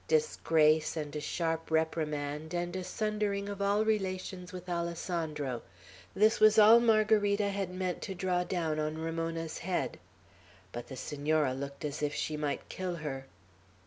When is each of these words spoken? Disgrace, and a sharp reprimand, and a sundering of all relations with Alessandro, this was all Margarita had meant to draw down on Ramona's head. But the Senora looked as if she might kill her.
Disgrace, 0.07 0.97
and 0.97 1.15
a 1.15 1.19
sharp 1.21 1.69
reprimand, 1.69 2.55
and 2.55 2.75
a 2.75 2.83
sundering 2.83 3.47
of 3.47 3.61
all 3.61 3.85
relations 3.85 4.51
with 4.51 4.67
Alessandro, 4.67 5.61
this 6.15 6.39
was 6.39 6.57
all 6.57 6.79
Margarita 6.79 7.49
had 7.49 7.69
meant 7.71 8.01
to 8.01 8.15
draw 8.15 8.43
down 8.43 8.79
on 8.79 8.97
Ramona's 8.97 9.59
head. 9.59 9.99
But 10.71 10.87
the 10.87 10.95
Senora 10.97 11.53
looked 11.53 11.85
as 11.85 12.01
if 12.01 12.15
she 12.15 12.35
might 12.35 12.67
kill 12.67 12.95
her. 12.95 13.27